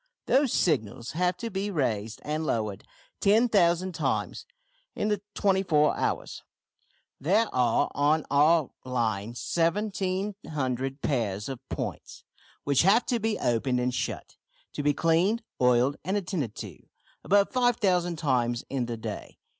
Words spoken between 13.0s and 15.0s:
to be opened and shut, to be